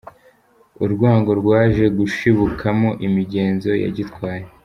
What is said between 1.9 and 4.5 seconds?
gushibukamo imigenzo ya gitwari